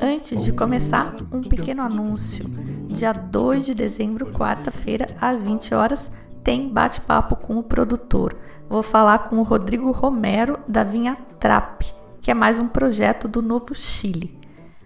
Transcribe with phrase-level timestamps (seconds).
[0.00, 2.44] Antes de começar, um pequeno anúncio.
[2.88, 6.10] Dia 2 de dezembro, quarta-feira, às 20 horas,
[6.44, 8.34] tem bate-papo com o produtor.
[8.68, 11.84] Vou falar com o Rodrigo Romero da Vinha Trap,
[12.20, 14.38] que é mais um projeto do Novo Chile.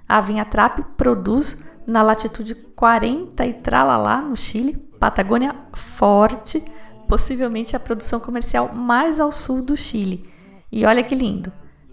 [0.09, 6.65] A Vinha Trap produz na latitude 40 e tralalá no Chile, Patagônia Forte,
[7.09, 10.29] possivelmente a produção comercial mais ao sul do Chile.
[10.71, 11.51] E olha que lindo,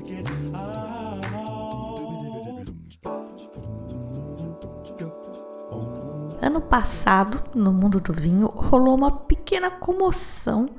[6.39, 10.69] Ano passado, no mundo do vinho, rolou uma pequena comoção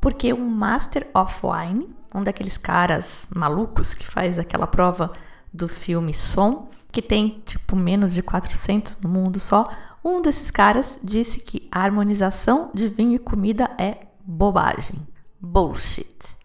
[0.00, 5.12] porque um Master of Wine, um daqueles caras malucos que faz aquela prova
[5.52, 9.70] do filme Som, que tem tipo menos de 400 no mundo só,
[10.04, 15.00] um desses caras disse que a harmonização de vinho e comida é bobagem,
[15.40, 16.36] bullshit.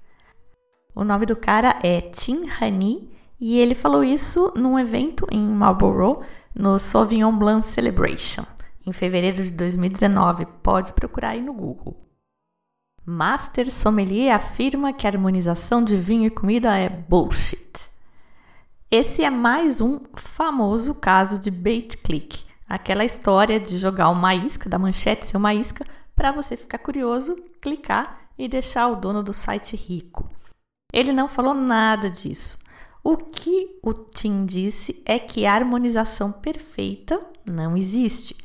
[0.95, 6.21] O nome do cara é Tim Honey e ele falou isso num evento em Marlborough,
[6.53, 8.45] no Sauvignon Blanc Celebration,
[8.89, 10.45] em fevereiro de 2019.
[10.61, 11.95] Pode procurar aí no Google.
[13.05, 17.89] Master Sommelier afirma que a harmonização de vinho e comida é bullshit.
[18.91, 24.69] Esse é mais um famoso caso de bait click, aquela história de jogar uma isca,
[24.69, 25.85] da manchete ser uma isca,
[26.15, 30.29] para você ficar curioso, clicar e deixar o dono do site rico.
[30.91, 32.57] Ele não falou nada disso.
[33.03, 38.35] O que o Tim disse é que a harmonização perfeita não existe,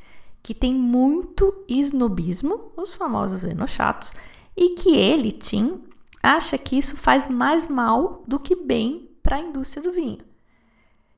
[0.44, 4.12] que tem muito snobismo, os famosos enochatos,
[4.54, 5.82] e que ele, Tim,
[6.22, 10.18] acha que isso faz mais mal do que bem para a indústria do vinho.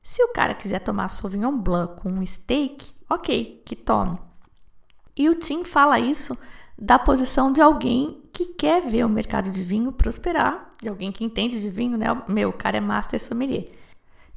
[0.01, 4.17] Se o cara quiser tomar Sauvignon Blanc com um steak, ok, que tome.
[5.13, 6.37] E o Tim fala isso
[6.79, 11.25] da posição de alguém que quer ver o mercado de vinho prosperar, de alguém que
[11.25, 12.05] entende de vinho, né?
[12.29, 13.67] Meu, o cara é master sommelier.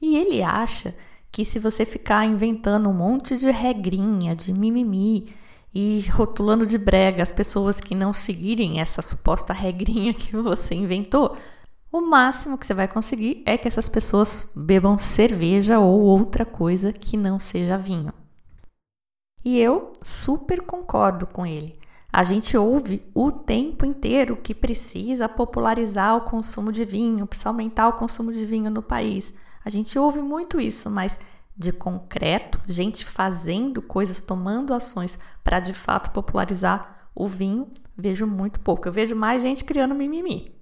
[0.02, 0.96] E ele acha
[1.30, 5.32] que se você ficar inventando um monte de regrinha, de mimimi,
[5.72, 11.36] e rotulando de brega as pessoas que não seguirem essa suposta regrinha que você inventou,
[11.92, 16.92] o máximo que você vai conseguir é que essas pessoas bebam cerveja ou outra coisa
[16.92, 18.12] que não seja vinho.
[19.44, 21.78] E eu super concordo com ele.
[22.12, 27.88] A gente ouve o tempo inteiro que precisa popularizar o consumo de vinho, precisa aumentar
[27.88, 29.32] o consumo de vinho no país.
[29.64, 31.18] A gente ouve muito isso, mas
[31.56, 38.60] de concreto, gente fazendo coisas, tomando ações para de fato popularizar o vinho, vejo muito
[38.60, 38.88] pouco.
[38.88, 40.54] Eu vejo mais gente criando mimimi.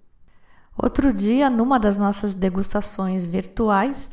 [0.77, 4.11] Outro dia, numa das nossas degustações virtuais,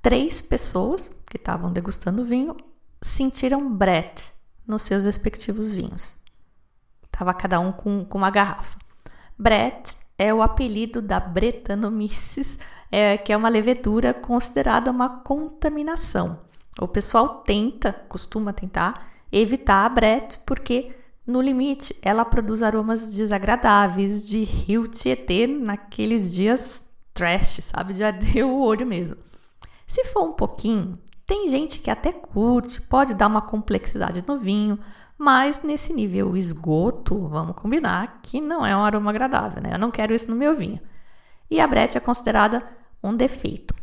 [0.00, 2.56] três pessoas que estavam degustando vinho
[3.02, 4.32] sentiram Brett
[4.66, 6.18] nos seus respectivos vinhos.
[7.10, 8.76] Tava cada um com, com uma garrafa.
[9.36, 12.58] Brett é o apelido da Brettanomyces
[12.90, 16.38] é, que é uma levedura considerada uma contaminação.
[16.80, 20.94] O pessoal tenta, costuma tentar, evitar a Brett porque,
[21.26, 27.94] no limite, ela produz aromas desagradáveis de rio Tietê naqueles dias trash, sabe?
[27.94, 29.16] Já deu o olho mesmo.
[29.86, 34.78] Se for um pouquinho, tem gente que até curte, pode dar uma complexidade no vinho,
[35.18, 39.74] mas nesse nível esgoto, vamos combinar que não é um aroma agradável, né?
[39.74, 40.80] Eu não quero isso no meu vinho.
[41.50, 42.66] E a Brett é considerada
[43.02, 43.74] um defeito.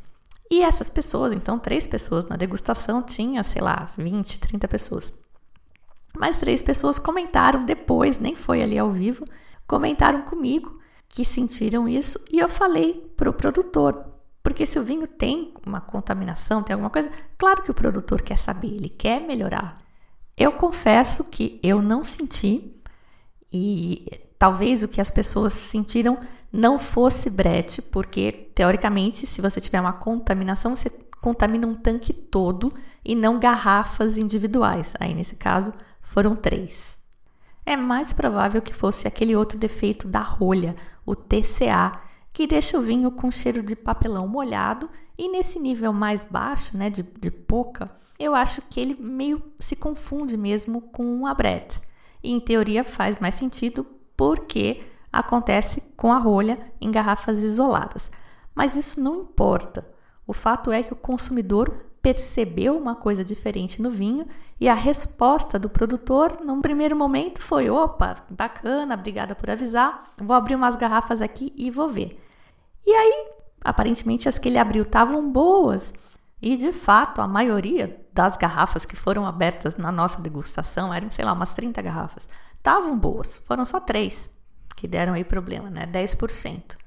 [0.49, 5.13] E essas pessoas, então, três pessoas na degustação, tinha, sei lá, 20, 30 pessoas.
[6.17, 9.25] Mas três pessoas comentaram depois, nem foi ali ao vivo,
[9.67, 10.79] comentaram comigo
[11.09, 14.05] que sentiram isso e eu falei para o produtor.
[14.43, 18.37] Porque se o vinho tem uma contaminação, tem alguma coisa, claro que o produtor quer
[18.37, 19.81] saber, ele quer melhorar.
[20.37, 22.75] Eu confesso que eu não senti
[23.51, 24.05] e
[24.37, 26.19] talvez o que as pessoas sentiram
[26.55, 30.89] não fosse brete, porque teoricamente, se você tiver uma contaminação, você
[31.21, 32.73] contamina um tanque todo
[33.03, 34.93] e não garrafas individuais.
[34.99, 36.97] Aí, nesse caso, foram três.
[37.65, 40.75] É mais provável que fosse aquele outro defeito da rolha,
[41.05, 41.99] o TCA,
[42.31, 46.89] que deixa o vinho com cheiro de papelão molhado e nesse nível mais baixo, né,
[46.89, 51.81] de, de pouca, eu acho que ele meio se confunde mesmo com um abret.
[52.23, 53.85] E em teoria faz mais sentido
[54.15, 54.81] porque
[55.15, 58.11] acontece com a rolha em garrafas isoladas.
[58.53, 59.87] Mas isso não importa.
[60.27, 64.27] O fato é que o consumidor percebeu uma coisa diferente no vinho
[64.59, 70.35] e a resposta do produtor, num primeiro momento, foi: opa, bacana, obrigada por avisar, vou
[70.35, 72.21] abrir umas garrafas aqui e vou ver.
[72.85, 73.29] E aí,
[73.61, 75.93] aparentemente, as que ele abriu estavam boas.
[76.41, 81.25] E de fato, a maioria das garrafas que foram abertas na nossa degustação, eram, sei
[81.25, 83.37] lá, umas 30 garrafas, estavam boas.
[83.37, 84.34] Foram só três
[84.75, 85.85] que deram aí problema, né?
[85.85, 86.77] 10%.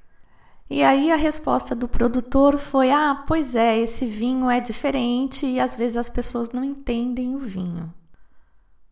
[0.71, 5.59] E aí a resposta do produtor foi: "Ah, pois é, esse vinho é diferente e
[5.59, 7.93] às vezes as pessoas não entendem o vinho".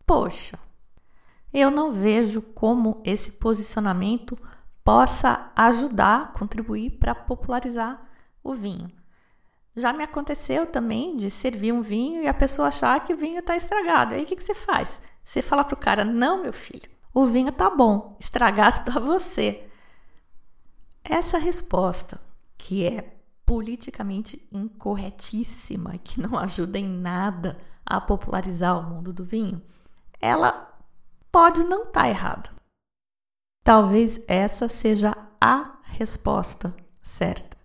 [0.05, 0.57] Poxa.
[1.53, 4.37] Eu não vejo como esse posicionamento
[4.83, 8.01] possa ajudar, contribuir para popularizar
[8.43, 8.91] o vinho.
[9.75, 13.39] Já me aconteceu também de servir um vinho e a pessoa achar que o vinho
[13.39, 14.15] está estragado.
[14.15, 15.01] Aí o que, que você faz?
[15.23, 19.67] Você fala para o cara: não, meu filho, o vinho tá bom, estragado está você.
[21.03, 22.21] Essa resposta,
[22.55, 29.59] que é politicamente incorretíssima, que não ajuda em nada a popularizar o mundo do vinho,
[30.21, 30.77] ela
[31.31, 32.51] pode não estar tá errada.
[33.63, 37.57] Talvez essa seja a resposta certa.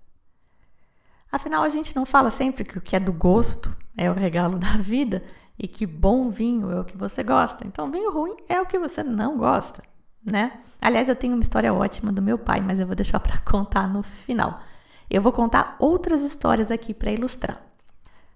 [1.31, 4.59] Afinal, a gente não fala sempre que o que é do gosto é o regalo
[4.59, 5.23] da vida
[5.63, 7.67] e que bom vinho é o que você gosta.
[7.67, 9.83] Então, vinho ruim é o que você não gosta
[10.25, 10.61] né?
[10.81, 13.89] Aliás, eu tenho uma história ótima do meu pai, mas eu vou deixar para contar
[13.89, 14.61] no final.
[15.11, 17.61] Eu vou contar outras histórias aqui para ilustrar.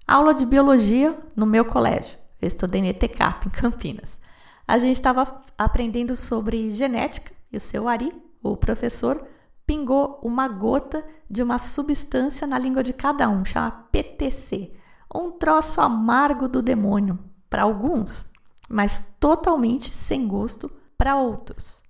[0.06, 2.19] Aula de biologia no meu colégio.
[2.40, 4.19] Eu estudei no ETCAP, em Campinas.
[4.67, 8.12] A gente estava aprendendo sobre genética e o seu Ari,
[8.43, 9.25] o professor,
[9.64, 14.72] pingou uma gota de uma substância na língua de cada um, chama PTC.
[15.16, 17.18] Um troço amargo do demônio
[17.48, 18.30] para alguns,
[18.68, 21.82] mas totalmente sem gosto para outros.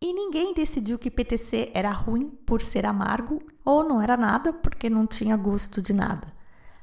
[0.00, 4.90] E ninguém decidiu que PTC era ruim por ser amargo ou não era nada porque
[4.90, 6.32] não tinha gosto de nada.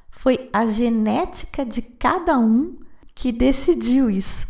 [0.10, 2.80] Foi a genética de cada um
[3.14, 4.48] que decidiu isso.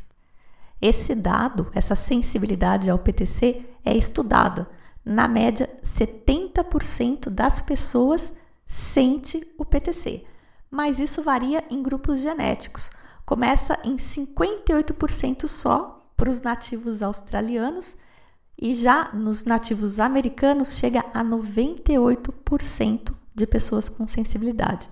[0.81, 4.69] Esse dado, essa sensibilidade ao PTC é estudada.
[5.03, 8.33] Na média, 70% das pessoas
[8.65, 10.23] sente o PTC,
[10.69, 12.89] mas isso varia em grupos genéticos.
[13.25, 17.95] Começa em 58% só para os nativos australianos
[18.61, 24.89] e já nos nativos americanos chega a 98% de pessoas com sensibilidade.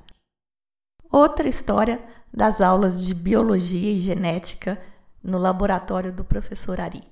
[1.12, 2.02] Outra história
[2.34, 4.80] das aulas de biologia e genética
[5.24, 7.04] no laboratório do professor Ari.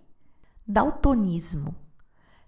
[0.65, 1.75] Daltonismo.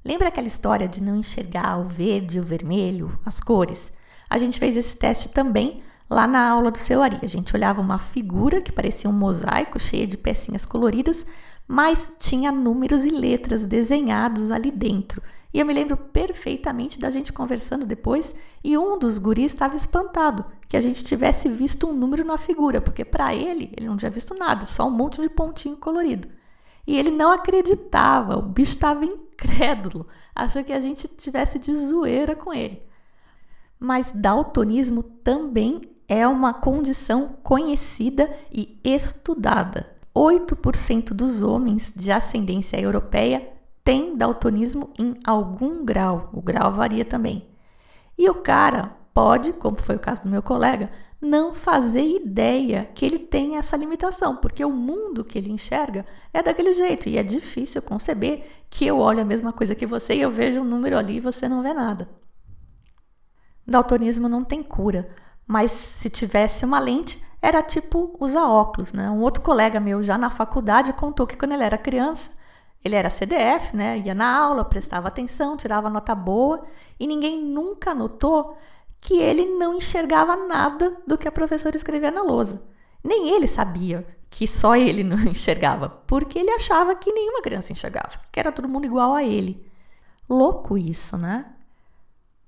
[0.03, 3.91] Lembra aquela história de não enxergar o verde e o vermelho, as cores?
[4.29, 7.19] A gente fez esse teste também lá na aula do seu Ari.
[7.21, 11.25] A gente olhava uma figura que parecia um mosaico cheia de pecinhas coloridas,
[11.67, 15.21] mas tinha números e letras desenhados ali dentro.
[15.53, 20.45] E eu me lembro perfeitamente da gente conversando depois e um dos guris estava espantado
[20.67, 24.11] que a gente tivesse visto um número na figura, porque para ele, ele não tinha
[24.11, 26.27] visto nada, só um monte de pontinho colorido.
[26.85, 32.35] E ele não acreditava, o bicho estava incrédulo, achou que a gente tivesse de zoeira
[32.35, 32.81] com ele.
[33.79, 39.95] Mas daltonismo também é uma condição conhecida e estudada.
[40.15, 43.47] 8% dos homens de ascendência europeia
[43.83, 46.29] têm daltonismo em algum grau.
[46.33, 47.47] O grau varia também.
[48.17, 53.05] E o cara pode, como foi o caso do meu colega, não fazer ideia que
[53.05, 57.23] ele tem essa limitação, porque o mundo que ele enxerga é daquele jeito e é
[57.23, 60.97] difícil conceber que eu olho a mesma coisa que você e eu vejo um número
[60.97, 62.07] ali e você não vê nada.
[63.65, 65.09] Daltonismo não tem cura,
[65.47, 69.09] mas se tivesse uma lente, era tipo usar óculos, né?
[69.09, 72.29] Um outro colega meu já na faculdade contou que quando ele era criança,
[72.83, 73.99] ele era CDF, né?
[73.99, 76.65] Ia na aula, prestava atenção, tirava nota boa
[76.99, 78.57] e ninguém nunca notou
[78.99, 82.61] que ele não enxergava nada do que a professora escrevia na lousa.
[83.03, 88.19] Nem ele sabia que só ele não enxergava, porque ele achava que nenhuma criança enxergava,
[88.31, 89.65] que era todo mundo igual a ele.
[90.29, 91.45] Louco isso, né?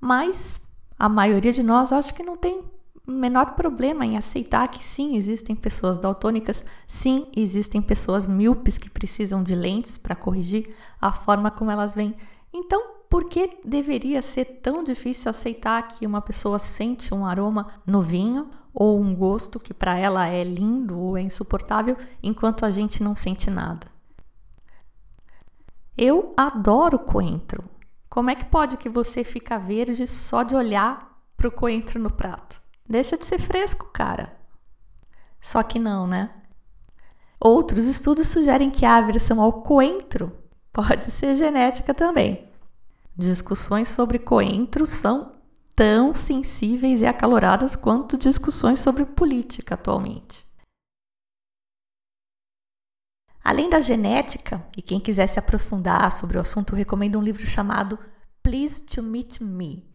[0.01, 0.61] Mas
[0.97, 2.63] a maioria de nós acho que não tem
[3.09, 9.43] menor problema em aceitar que sim, existem pessoas daltônicas, sim, existem pessoas míopes que precisam
[9.43, 12.15] de lentes para corrigir a forma como elas veem.
[12.53, 18.01] Então, por que deveria ser tão difícil aceitar que uma pessoa sente um aroma no
[18.01, 23.01] vinho ou um gosto que para ela é lindo ou é insuportável, enquanto a gente
[23.03, 23.87] não sente nada?
[25.97, 27.63] Eu adoro coentro.
[28.09, 32.11] Como é que pode que você fica verde só de olhar para o coentro no
[32.11, 32.61] prato?
[32.89, 34.35] Deixa de ser fresco, cara.
[35.39, 36.31] Só que não, né?
[37.39, 40.35] Outros estudos sugerem que a aversão ao coentro
[40.73, 42.49] pode ser genética também.
[43.15, 45.35] Discussões sobre coentro são
[45.75, 50.49] tão sensíveis e acaloradas quanto discussões sobre política atualmente.
[53.43, 57.97] Além da genética, e quem quiser se aprofundar sobre o assunto, recomendo um livro chamado
[58.43, 59.88] Please to Meet Me: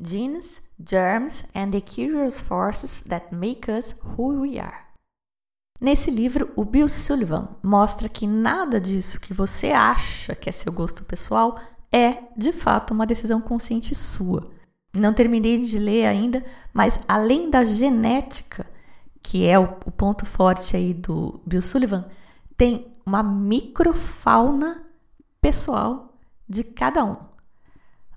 [0.00, 4.86] Genes, Germs and the Curious Forces That Make Us Who We Are.
[5.80, 10.72] Nesse livro, o Bill Sullivan mostra que nada disso que você acha que é seu
[10.72, 11.58] gosto pessoal
[11.90, 14.44] é, de fato, uma decisão consciente sua.
[14.92, 18.66] Não terminei de ler ainda, mas além da genética,
[19.22, 22.04] que é o, o ponto forte aí do Bill Sullivan,
[22.56, 24.84] tem uma microfauna
[25.40, 27.16] pessoal de cada um.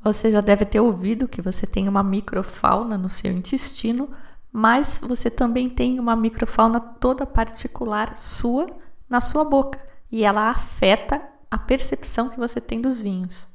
[0.04, 4.10] Você já deve ter ouvido que você tem uma microfauna no seu intestino,
[4.52, 8.68] mas você também tem uma microfauna toda particular sua
[9.08, 9.80] na sua boca
[10.12, 13.48] e ela afeta a percepção que você tem dos vinhos.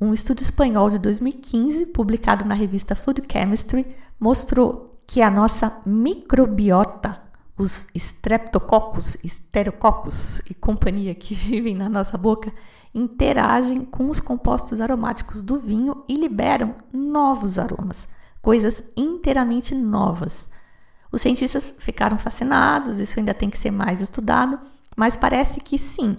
[0.00, 3.86] Um estudo espanhol de 2015, publicado na revista Food Chemistry,
[4.18, 7.20] mostrou que a nossa microbiota,
[7.56, 12.52] os streptococcus, esterococcus e companhia que vivem na nossa boca,
[12.94, 18.08] interagem com os compostos aromáticos do vinho e liberam novos aromas,
[18.40, 20.48] coisas inteiramente novas.
[21.10, 24.58] Os cientistas ficaram fascinados, isso ainda tem que ser mais estudado,
[24.96, 26.16] mas parece que sim,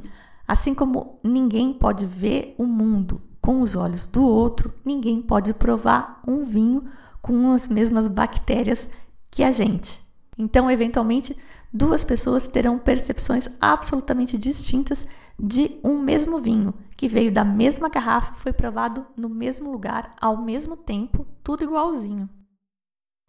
[0.48, 6.22] assim como ninguém pode ver o mundo com os olhos do outro, ninguém pode provar
[6.28, 6.86] um vinho
[7.22, 8.90] com as mesmas bactérias
[9.30, 10.02] que a gente.
[10.38, 11.38] Então, eventualmente,
[11.72, 15.06] duas pessoas terão percepções absolutamente distintas
[15.40, 20.38] de um mesmo vinho, que veio da mesma garrafa, foi provado no mesmo lugar, ao
[20.38, 22.30] mesmo tempo, tudo igualzinho.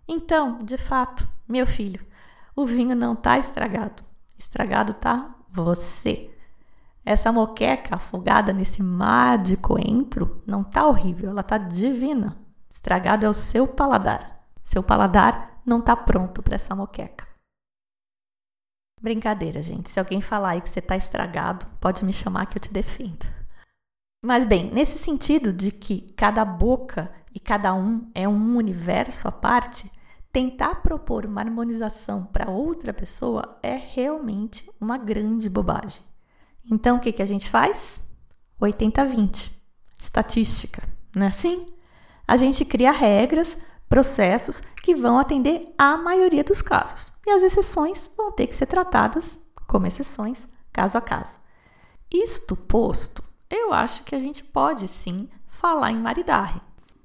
[0.06, 2.04] Então, de fato, meu filho,
[2.54, 4.02] o vinho não está estragado.
[4.38, 6.30] Estragado tá você.
[7.04, 12.38] Essa moqueca afogada nesse mar de coentro não tá horrível, ela tá divina.
[12.70, 14.42] Estragado é o seu paladar.
[14.62, 17.33] Seu paladar não tá pronto para essa moqueca.
[19.04, 19.90] Brincadeira, gente.
[19.90, 23.26] Se alguém falar aí que você tá estragado, pode me chamar que eu te defendo.
[24.24, 29.30] Mas bem, nesse sentido de que cada boca e cada um é um universo à
[29.30, 29.92] parte,
[30.32, 36.00] tentar propor uma harmonização para outra pessoa é realmente uma grande bobagem.
[36.72, 38.02] Então, o que, que a gente faz?
[38.58, 39.50] 80-20.
[39.98, 40.82] Estatística,
[41.14, 41.66] não é assim?
[42.26, 43.58] A gente cria regras,
[43.94, 47.12] processos que vão atender à maioria dos casos.
[47.24, 51.38] E as exceções vão ter que ser tratadas como exceções, caso a caso.
[52.12, 56.60] Isto posto, eu acho que a gente pode sim falar em maridaje.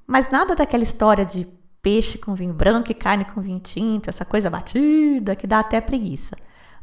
[0.07, 1.47] Mas nada daquela história de
[1.79, 5.79] peixe com vinho branco e carne com vinho tinto, essa coisa batida que dá até
[5.79, 6.35] preguiça.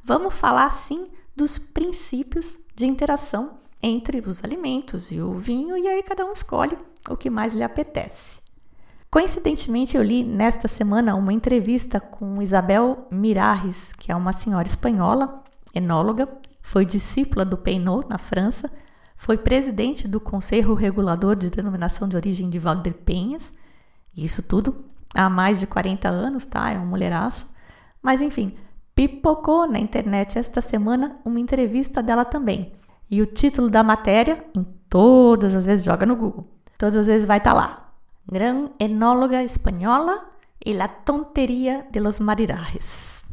[0.04, 6.00] Vamos falar sim dos princípios de interação entre os alimentos e o vinho, e aí
[6.04, 8.45] cada um escolhe o que mais lhe apetece.
[9.16, 15.42] Coincidentemente, eu li nesta semana uma entrevista com Isabel Mirares, que é uma senhora espanhola,
[15.75, 16.28] enóloga,
[16.61, 18.70] foi discípula do Peinot na França,
[19.16, 23.54] foi presidente do Conselho Regulador de Denominação de Origem de Valdepenhas,
[24.14, 26.70] isso tudo há mais de 40 anos, tá?
[26.70, 27.49] É um mulheraço.
[28.02, 28.54] Mas enfim,
[28.94, 32.75] pipocou na internet esta semana uma entrevista dela também.
[33.11, 36.46] E o título da matéria, em todas as vezes, joga no Google.
[36.76, 37.86] Todas as vezes vai estar tá lá.
[38.26, 40.28] Gran enóloga espanhola
[40.64, 43.25] e la tonteria de los maridajes.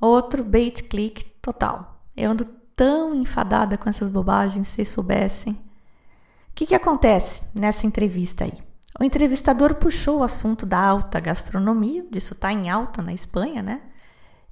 [0.00, 2.00] Outro bait click total.
[2.16, 2.44] Eu ando
[2.76, 5.54] tão enfadada com essas bobagens, se soubessem.
[5.54, 8.52] O que, que acontece nessa entrevista aí?
[9.00, 13.82] O entrevistador puxou o assunto da alta gastronomia, disso está em alta na Espanha, né?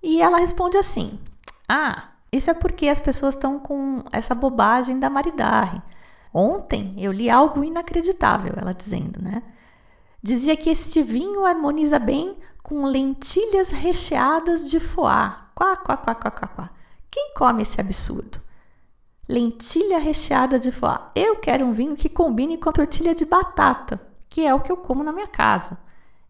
[0.03, 1.21] E ela responde assim:
[1.69, 5.81] Ah, isso é porque as pessoas estão com essa bobagem da maridaje.
[6.33, 9.43] Ontem eu li algo inacreditável, ela dizendo, né?
[10.23, 15.33] Dizia que este vinho harmoniza bem com lentilhas recheadas de foie.
[15.55, 16.71] Quá, quá, quá, quá, quá, quá.
[17.11, 18.41] Quem come esse absurdo?
[19.29, 20.99] Lentilha recheada de foie.
[21.15, 24.73] Eu quero um vinho que combine com a tortilha de batata, que é o que
[24.73, 25.77] eu como na minha casa.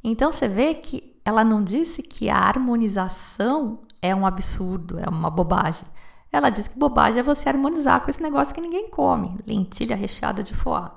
[0.02, 5.30] Então você vê que ela não disse que a harmonização é um absurdo, é uma
[5.30, 5.86] bobagem.
[6.32, 10.42] Ela disse que bobagem é você harmonizar com esse negócio que ninguém come, lentilha recheada
[10.42, 10.90] de foie.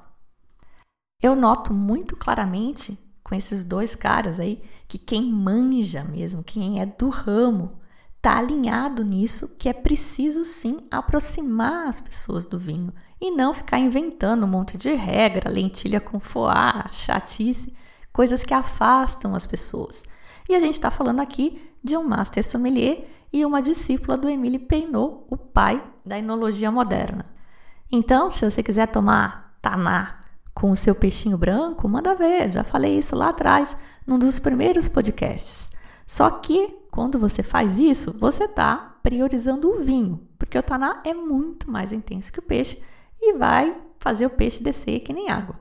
[1.22, 6.86] Eu noto muito claramente com esses dois caras aí que quem manja mesmo, quem é
[6.86, 7.80] do ramo,
[8.22, 13.80] tá alinhado nisso que é preciso sim aproximar as pessoas do vinho e não ficar
[13.80, 16.54] inventando um monte de regra, lentilha com foie,
[16.94, 17.76] chatice,
[18.14, 20.04] coisas que afastam as pessoas.
[20.48, 24.58] E a gente está falando aqui de um master sommelier e uma discípula do Emile
[24.58, 27.26] Peinot, o pai da enologia moderna.
[27.92, 30.22] Então, se você quiser tomar taná
[30.54, 33.76] com o seu peixinho branco, manda ver, já falei isso lá atrás,
[34.08, 35.70] num dos primeiros podcasts.
[36.08, 41.14] Só que quando você faz isso, você está priorizando o vinho, porque o taná é
[41.14, 42.82] muito mais intenso que o peixe
[43.22, 45.56] e vai fazer o peixe descer que nem água.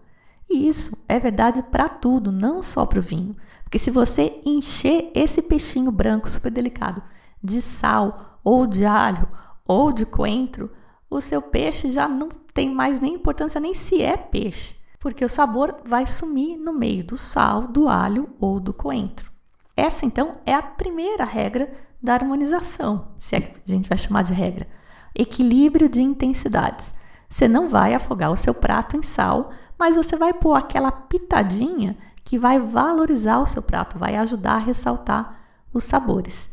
[0.49, 3.35] E isso é verdade para tudo, não só para o vinho.
[3.65, 7.03] Porque se você encher esse peixinho branco super delicado
[7.45, 9.29] de sal ou de alho
[9.67, 10.71] ou de coentro,
[11.11, 15.29] o seu peixe já não tem mais nem importância nem se é peixe, porque o
[15.29, 19.31] sabor vai sumir no meio do sal, do alho ou do coentro.
[19.77, 21.73] Essa então é a primeira regra
[22.03, 24.67] da harmonização, se é que a gente vai chamar de regra.
[25.15, 26.95] Equilíbrio de intensidades.
[27.29, 31.97] Você não vai afogar o seu prato em sal, mas você vai pôr aquela pitadinha
[32.25, 35.41] que vai valorizar o seu prato, vai ajudar a ressaltar
[35.73, 36.49] os sabores.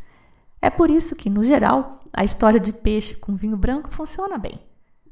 [0.62, 4.60] É por isso que, no geral, a história de peixe com vinho branco funciona bem.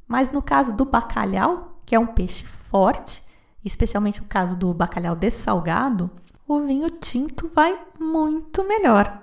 [0.07, 3.21] Mas no caso do bacalhau, que é um peixe forte,
[3.65, 6.09] especialmente no caso do bacalhau dessalgado,
[6.47, 9.23] o vinho tinto vai muito melhor.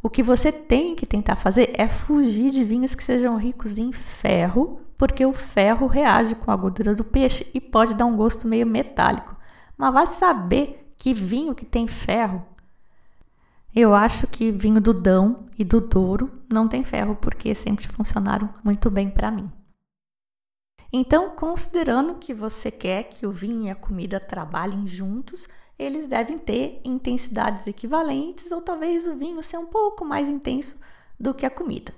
[0.00, 3.90] O que você tem que tentar fazer é fugir de vinhos que sejam ricos em
[3.90, 8.46] ferro, porque o ferro reage com a gordura do peixe e pode dar um gosto
[8.46, 9.36] meio metálico.
[9.76, 12.44] Mas vai saber que vinho que tem ferro
[13.74, 18.48] eu acho que vinho do Dão e do Douro não tem ferro porque sempre funcionaram
[18.62, 19.50] muito bem para mim.
[20.92, 26.38] Então, considerando que você quer que o vinho e a comida trabalhem juntos, eles devem
[26.38, 30.78] ter intensidades equivalentes ou talvez o vinho ser um pouco mais intenso
[31.18, 31.92] do que a comida.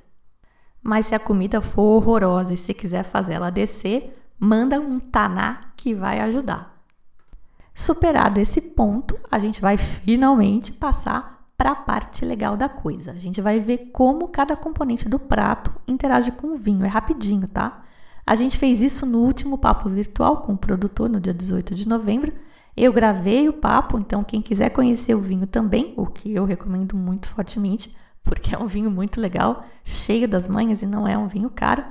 [0.82, 5.72] Mas se a comida for horrorosa e se quiser fazer ela descer, manda um taná
[5.76, 6.82] que vai ajudar.
[7.74, 13.12] Superado esse ponto, a gente vai finalmente passar para a parte legal da coisa.
[13.12, 16.84] A gente vai ver como cada componente do prato interage com o vinho.
[16.84, 17.82] É rapidinho, tá?
[18.26, 21.88] A gente fez isso no último papo virtual com o produtor no dia 18 de
[21.88, 22.32] novembro.
[22.76, 26.94] Eu gravei o papo, então quem quiser conhecer o vinho também, o que eu recomendo
[26.94, 31.26] muito fortemente, porque é um vinho muito legal, cheio das manhas e não é um
[31.26, 31.84] vinho caro,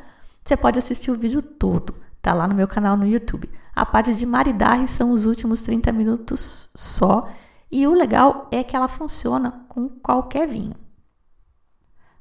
[0.44, 1.96] você pode assistir o vídeo todo.
[2.22, 3.50] Tá lá no meu canal no YouTube.
[3.76, 7.30] A parte de maridaje são os últimos 30 minutos só
[7.72, 10.76] e o legal é que ela funciona com qualquer vinho.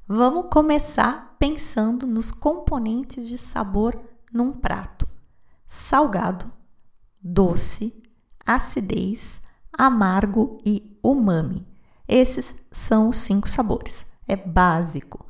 [0.07, 3.99] Vamos começar pensando nos componentes de sabor
[4.33, 5.09] num prato:
[5.67, 6.51] salgado,
[7.23, 8.03] doce,
[8.45, 9.41] acidez,
[9.73, 11.67] amargo e umami.
[12.07, 14.05] Esses são os cinco sabores.
[14.27, 15.27] É básico.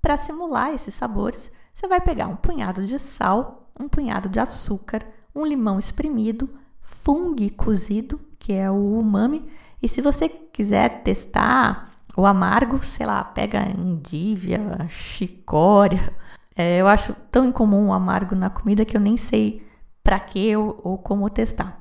[0.00, 5.06] Para simular esses sabores, você vai pegar um punhado de sal, um punhado de açúcar,
[5.34, 6.50] um limão espremido,
[6.88, 9.46] fungo cozido, que é o umami,
[9.82, 16.12] e se você quiser testar o amargo, sei lá, pega endívia, chicória.
[16.56, 19.64] É, eu acho tão incomum o amargo na comida que eu nem sei
[20.02, 21.80] para que ou, ou como testar.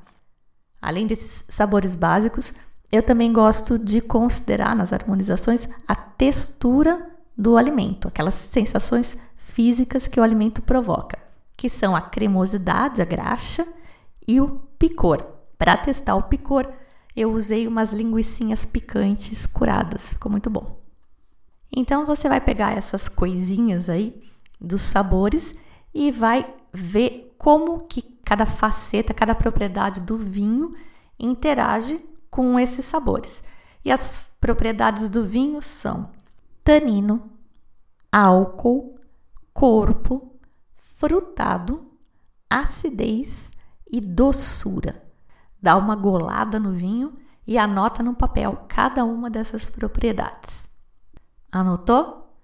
[0.79, 2.53] Além desses sabores básicos,
[2.91, 10.19] eu também gosto de considerar nas harmonizações a textura do alimento, aquelas sensações físicas que
[10.19, 11.17] o alimento provoca,
[11.55, 13.67] que são a cremosidade, a graxa
[14.27, 15.23] e o picor.
[15.57, 16.71] Para testar o picor,
[17.15, 20.79] eu usei umas linguiçinhas picantes curadas, ficou muito bom.
[21.75, 24.21] Então você vai pegar essas coisinhas aí
[24.59, 25.55] dos sabores
[25.93, 30.75] e vai ver como que cada faceta, cada propriedade do vinho
[31.19, 33.43] interage com esses sabores.
[33.83, 36.11] E as propriedades do vinho são
[36.63, 37.31] tanino,
[38.11, 38.99] álcool,
[39.53, 40.35] corpo,
[40.75, 41.89] frutado,
[42.49, 43.49] acidez
[43.91, 45.07] e doçura
[45.61, 47.13] dá uma golada no vinho
[47.45, 50.67] e anota no papel cada uma dessas propriedades.
[51.51, 52.35] Anotou?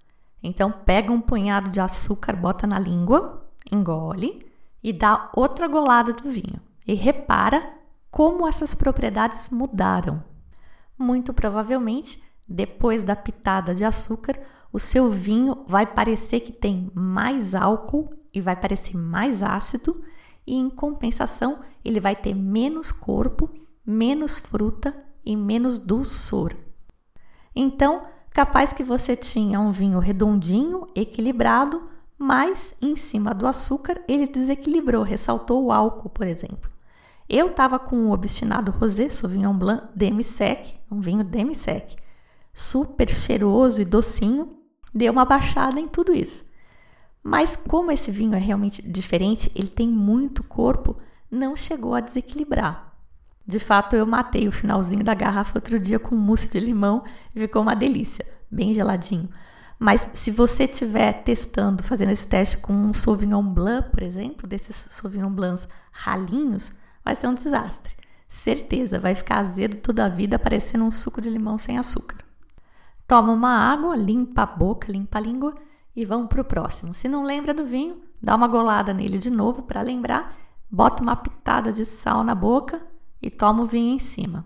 [0.42, 4.46] Então pega um punhado de açúcar, bota na língua, engole
[4.84, 6.60] e dá outra golada do vinho.
[6.86, 7.64] E repara
[8.12, 10.24] como essas propriedades mudaram.
[10.98, 14.40] Muito provavelmente, depois da pitada de açúcar,
[14.72, 20.04] o seu vinho vai parecer que tem mais álcool e vai parecer mais ácido
[20.46, 23.50] e em compensação ele vai ter menos corpo,
[23.86, 26.54] menos fruta e menos dulçor.
[27.56, 34.28] Então, capaz que você tinha um vinho redondinho, equilibrado, mas em cima do açúcar ele
[34.28, 36.72] desequilibrou, ressaltou o álcool, por exemplo.
[37.30, 41.96] Eu tava com o obstinado Rosé Sauvignon Blanc demi-sec, um vinho demi-sec,
[42.54, 44.58] super cheiroso e docinho,
[44.94, 46.46] deu uma baixada em tudo isso.
[47.24, 50.98] Mas como esse vinho é realmente diferente, ele tem muito corpo,
[51.32, 52.94] não chegou a desequilibrar.
[53.48, 57.40] De fato, eu matei o finalzinho da garrafa outro dia com mousse de limão e
[57.40, 59.30] ficou uma delícia, bem geladinho.
[59.80, 64.76] Mas se você estiver testando, fazendo esse teste com um Sauvignon Blanc, por exemplo, desses
[64.92, 66.72] Sauvignon Blancs ralinhos,
[67.04, 67.94] vai ser um desastre.
[68.30, 72.18] Certeza, vai ficar azedo toda a vida, parecendo um suco de limão sem açúcar.
[73.08, 75.54] Toma uma água, limpa a boca, limpa a língua
[75.96, 76.94] e vamos para o próximo.
[76.94, 80.36] Se não lembra do vinho, dá uma golada nele de novo para lembrar,
[80.70, 82.82] bota uma pitada de sal na boca
[83.22, 84.44] e toma o vinho em cima.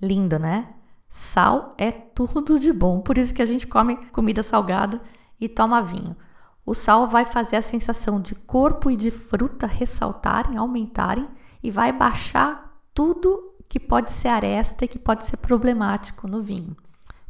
[0.00, 0.74] Lindo, né?
[1.08, 5.00] Sal é tudo de bom, por isso que a gente come comida salgada
[5.40, 6.16] e toma vinho.
[6.64, 11.28] O sal vai fazer a sensação de corpo e de fruta ressaltarem, aumentarem
[11.62, 16.76] e vai baixar tudo que pode ser aresta e que pode ser problemático no vinho.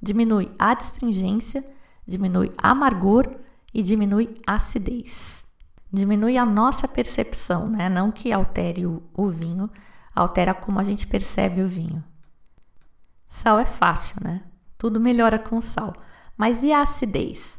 [0.00, 1.64] Diminui a astringência,
[2.06, 3.26] diminui amargor
[3.72, 5.44] e diminui a acidez.
[5.92, 7.88] Diminui a nossa percepção, né?
[7.88, 9.68] Não que altere o, o vinho,
[10.14, 12.02] altera como a gente percebe o vinho.
[13.28, 14.42] Sal é fácil, né?
[14.78, 15.92] Tudo melhora com sal.
[16.37, 17.59] Mas e a acidez?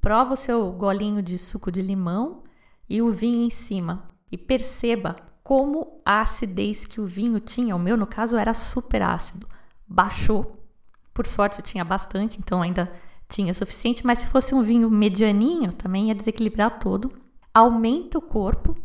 [0.00, 2.44] Prova o seu golinho de suco de limão
[2.88, 7.78] e o vinho em cima e perceba como a acidez que o vinho tinha, o
[7.78, 9.48] meu no caso era super ácido,
[9.86, 10.64] baixou.
[11.12, 12.92] Por sorte eu tinha bastante, então ainda
[13.30, 17.10] tinha suficiente, mas se fosse um vinho medianinho, também ia desequilibrar todo.
[17.54, 18.76] Aumenta o corpo,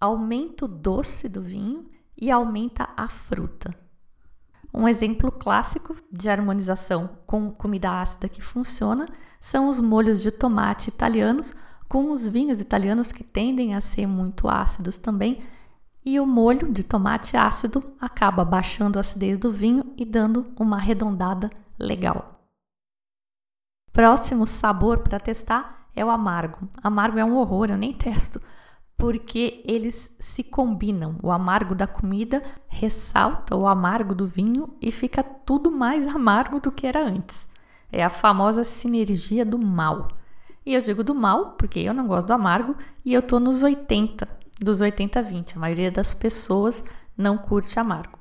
[0.00, 3.74] aumenta o doce do vinho e aumenta a fruta.
[4.72, 9.06] Um exemplo clássico de harmonização com comida ácida que funciona
[9.40, 11.54] são os molhos de tomate italianos
[11.88, 15.42] com os vinhos italianos que tendem a ser muito ácidos também,
[16.04, 20.76] e o molho de tomate ácido acaba baixando a acidez do vinho e dando uma
[20.76, 22.39] arredondada legal.
[23.92, 26.68] Próximo sabor para testar é o amargo.
[26.82, 28.40] Amargo é um horror, eu nem testo,
[28.96, 31.16] porque eles se combinam.
[31.22, 36.70] O amargo da comida ressalta o amargo do vinho e fica tudo mais amargo do
[36.70, 37.48] que era antes.
[37.90, 40.06] É a famosa sinergia do mal.
[40.64, 43.62] E eu digo do mal porque eu não gosto do amargo e eu tô nos
[43.62, 44.28] 80,
[44.60, 45.56] dos 80-20.
[45.56, 46.84] A maioria das pessoas
[47.16, 48.18] não curte amargo.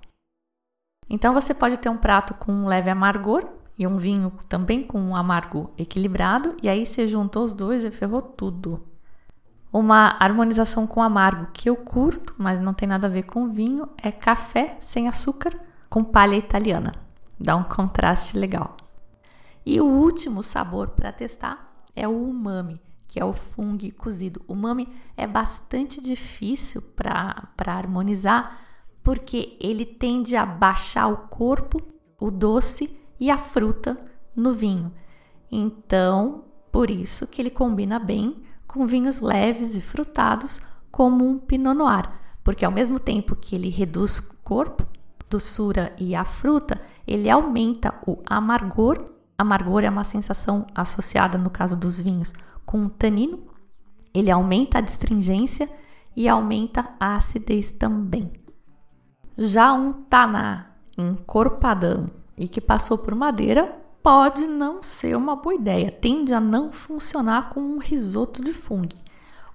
[1.08, 5.00] Então você pode ter um prato com um leve amargor e um vinho também com
[5.00, 8.86] um amargo equilibrado, e aí você juntou os dois e ferrou tudo.
[9.72, 13.88] Uma harmonização com amargo que eu curto, mas não tem nada a ver com vinho,
[13.98, 15.58] é café sem açúcar
[15.90, 16.94] com palha italiana.
[17.40, 18.76] Dá um contraste legal.
[19.66, 24.42] E o último sabor para testar é o umami, que é o fungo cozido.
[24.46, 28.60] O umami é bastante difícil para harmonizar
[29.02, 31.82] porque ele tende a baixar o corpo,
[32.20, 33.98] o doce e a fruta
[34.36, 34.92] no vinho.
[35.52, 41.76] Então, por isso que ele combina bem com vinhos leves e frutados, como um Pinot
[41.76, 42.10] Noir,
[42.44, 44.86] porque ao mesmo tempo que ele reduz o corpo,
[45.30, 49.06] doçura e a fruta, ele aumenta o amargor.
[49.38, 52.34] Amargor é uma sensação associada, no caso dos vinhos,
[52.66, 53.40] com o tanino.
[54.14, 55.70] Ele aumenta a distringência
[56.16, 58.32] e aumenta a acidez também.
[59.38, 65.92] Já um taná encorpadão e que passou por madeira pode não ser uma boa ideia,
[65.92, 68.96] tende a não funcionar com um risoto de fungo.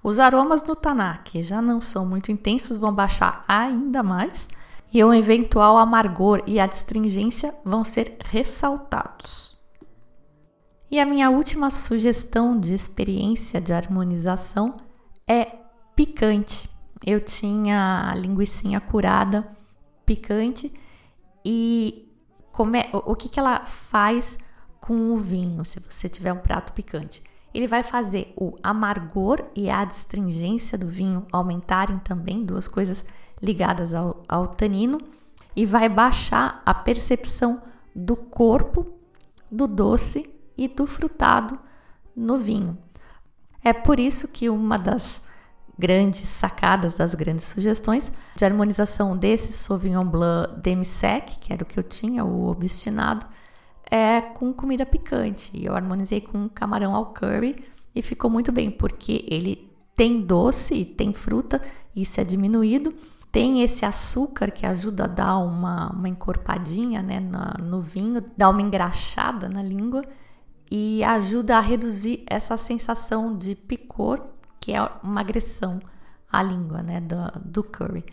[0.03, 4.47] Os aromas do taná, que já não são muito intensos, vão baixar ainda mais
[4.93, 9.57] e o eventual amargor e a astringência vão ser ressaltados.
[10.91, 14.77] E a minha última sugestão de experiência de harmonização
[15.27, 15.55] é
[15.95, 16.69] picante.
[17.03, 19.45] Eu tinha a linguiça curada
[20.05, 20.71] picante
[21.43, 22.04] e
[22.63, 24.37] o, o que, que ela faz
[24.79, 27.23] com o vinho, se você tiver um prato picante?
[27.53, 33.05] Ele vai fazer o amargor e a astringência do vinho aumentarem também, duas coisas
[33.41, 34.99] ligadas ao, ao tanino,
[35.55, 37.61] e vai baixar a percepção
[37.95, 38.85] do corpo,
[39.49, 41.57] do doce e do frutado
[42.15, 42.77] no vinho.
[43.63, 45.23] É por isso que uma das
[45.77, 51.77] grandes sacadas, das grandes sugestões de harmonização desse Sauvignon Blanc demi-sec, que era o que
[51.77, 53.25] eu tinha, o obstinado,
[53.89, 55.51] é com comida picante.
[55.63, 61.13] Eu harmonizei com camarão ao curry e ficou muito bem, porque ele tem doce, tem
[61.13, 61.61] fruta,
[61.95, 62.93] isso é diminuído,
[63.31, 68.49] tem esse açúcar que ajuda a dar uma, uma encorpadinha né, na, no vinho, dá
[68.49, 70.03] uma engraxada na língua
[70.71, 74.21] e ajuda a reduzir essa sensação de picor
[74.65, 75.79] que é uma agressão
[76.27, 78.03] à língua, né, do, do curry.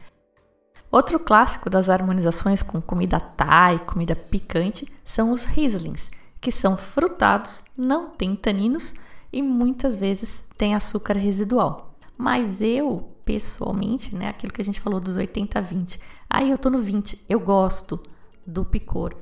[0.90, 6.10] Outro clássico das harmonizações com comida thai, comida picante, são os Rieslings,
[6.42, 8.92] que são frutados, não têm taninos
[9.32, 11.94] e muitas vezes têm açúcar residual.
[12.18, 16.82] Mas eu, pessoalmente, né, aquilo que a gente falou dos 80-20, aí eu tô no
[16.82, 17.98] 20, eu gosto
[18.46, 19.16] do picor.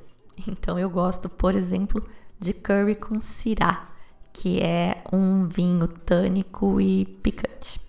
[0.49, 2.05] Então eu gosto, por exemplo,
[2.41, 3.89] de curry com sirá,
[4.33, 7.81] que é um vinho tânico e picante.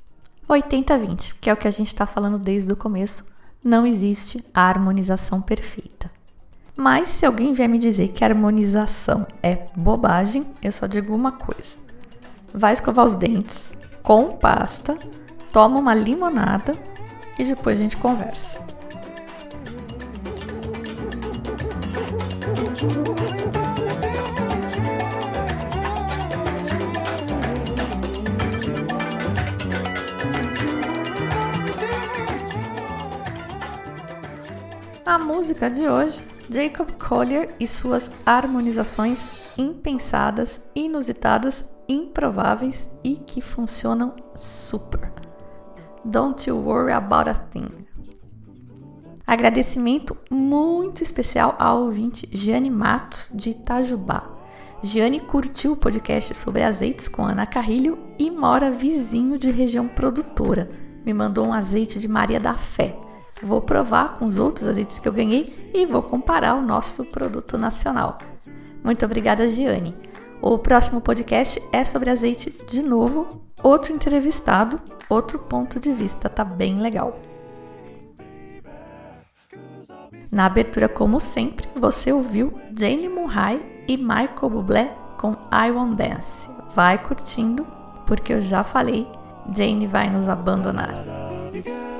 [0.50, 3.26] 80-20, que é o que a gente está falando desde o começo,
[3.64, 6.12] não existe a harmonização perfeita.
[6.76, 11.78] Mas se alguém vier me dizer que harmonização é bobagem, eu só digo uma coisa:
[12.54, 14.98] vai escovar os dentes com pasta,
[15.54, 16.74] toma uma limonada
[17.38, 18.60] e depois a gente conversa.
[35.12, 39.22] A música de hoje, Jacob Collier e suas harmonizações
[39.58, 45.12] impensadas, inusitadas, improváveis e que funcionam super.
[46.06, 47.86] Don't you worry about a thing.
[49.28, 54.24] Agradecimento muito especial ao ouvinte Gianni Matos de Itajubá.
[54.82, 60.70] Gianni curtiu o podcast sobre azeites com Ana Carrilho e mora vizinho de região produtora.
[61.06, 63.11] Me mandou um azeite de Maria da Fé
[63.44, 67.58] Vou provar com os outros azeites que eu ganhei e vou comparar o nosso produto
[67.58, 68.18] nacional.
[68.84, 69.96] Muito obrigada, Giane.
[70.42, 76.44] O próximo podcast é sobre azeite de novo, outro entrevistado, outro ponto de vista, tá
[76.44, 77.20] bem legal.
[80.32, 86.50] Na abertura, como sempre, você ouviu Jane Murray e Michael Bublé com I Won't Dance.
[86.74, 87.68] Vai curtindo,
[88.08, 89.06] porque eu já falei,
[89.54, 91.21] Jane vai nos abandonar.